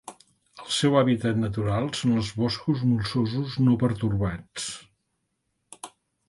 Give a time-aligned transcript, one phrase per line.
[0.61, 4.67] El seu hàbitat natural són els boscos molsosos no pertorbats.